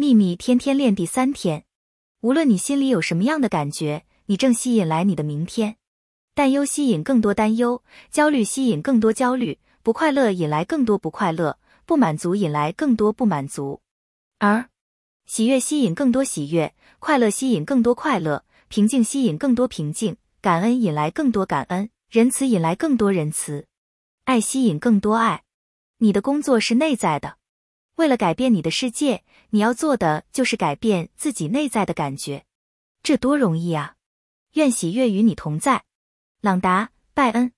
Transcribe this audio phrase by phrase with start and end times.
[0.00, 1.64] 秘密天天练第三天，
[2.20, 5.74] 无论你心里有什么样的感觉，你正吸引来你的明天。
[6.34, 13.80] 担忧吸引更多担忧，焦虑吸引更多焦虑，不快乐引来更多不快乐，不满足引来更多不满足。
[14.38, 14.70] 而
[15.26, 23.66] 喜悦吸引更多喜悦，快乐吸引更多快乐，平静吸引更多平静，感恩引来更多感恩，仁慈引来更多仁慈，
[24.26, 25.42] 爱吸引更多爱。
[25.96, 27.38] 你的工作是内在的，
[27.98, 32.44] 为了改变你的世界，你要做的就是改变自己内在的感觉，
[33.02, 33.96] 这多容易啊！
[34.52, 35.82] 愿喜悦与你同在。
[36.40, 37.52] 朗达·拜恩